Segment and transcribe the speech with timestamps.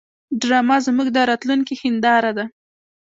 [0.41, 2.45] ډرامه زموږ د راتلونکي هنداره ده